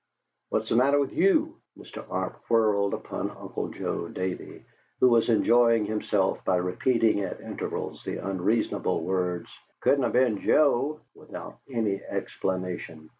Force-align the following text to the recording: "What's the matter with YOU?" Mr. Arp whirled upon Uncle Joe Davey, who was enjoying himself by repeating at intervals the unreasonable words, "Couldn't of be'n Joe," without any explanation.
"What's 0.49 0.69
the 0.69 0.75
matter 0.77 0.97
with 0.99 1.13
YOU?" 1.13 1.57
Mr. 1.77 2.03
Arp 2.09 2.41
whirled 2.49 2.95
upon 2.95 3.29
Uncle 3.29 3.67
Joe 3.69 4.07
Davey, 4.07 4.65
who 4.99 5.09
was 5.09 5.29
enjoying 5.29 5.85
himself 5.85 6.43
by 6.43 6.55
repeating 6.55 7.19
at 7.19 7.39
intervals 7.39 8.03
the 8.03 8.17
unreasonable 8.17 9.03
words, 9.03 9.51
"Couldn't 9.79 10.05
of 10.05 10.13
be'n 10.13 10.39
Joe," 10.39 11.01
without 11.13 11.59
any 11.69 12.01
explanation. 12.03 13.09